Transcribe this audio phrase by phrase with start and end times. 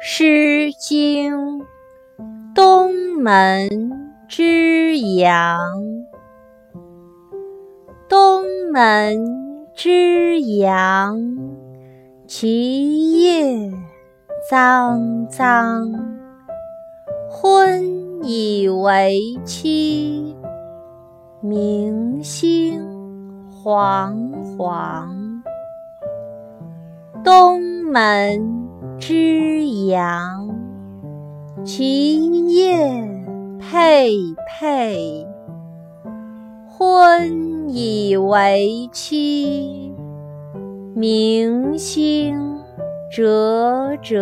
[0.00, 1.58] 诗经·
[2.54, 3.68] 东门
[4.28, 5.58] 之阳。
[8.08, 11.20] 东门之阳，
[12.28, 13.72] 其叶
[14.48, 15.92] 苍苍。
[17.28, 20.36] 昏以为期，
[21.40, 22.80] 明星
[23.48, 24.16] 煌
[24.56, 25.42] 煌。
[27.24, 28.68] 东门。
[28.98, 30.48] 之阳，
[31.64, 32.76] 其叶
[33.58, 34.12] 佩
[34.46, 35.26] 佩。
[36.66, 39.92] 昏以为期，
[40.94, 42.36] 明星
[43.10, 44.18] 灼灼。